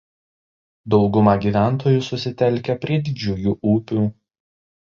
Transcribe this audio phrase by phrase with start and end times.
[0.93, 4.09] Dauguma gyventojų susitelkę prie didžiųjų upių.